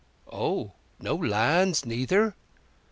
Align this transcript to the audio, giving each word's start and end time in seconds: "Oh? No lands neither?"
"Oh? 0.33 0.71
No 0.99 1.13
lands 1.15 1.85
neither?" 1.85 2.33